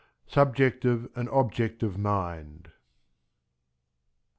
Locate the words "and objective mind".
1.15-2.71